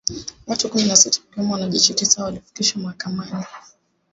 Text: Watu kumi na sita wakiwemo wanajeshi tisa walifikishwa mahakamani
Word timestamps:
Watu 0.47 0.69
kumi 0.69 0.83
na 0.83 0.95
sita 0.95 1.21
wakiwemo 1.27 1.53
wanajeshi 1.53 1.93
tisa 1.93 2.23
walifikishwa 2.23 2.81
mahakamani 2.81 3.45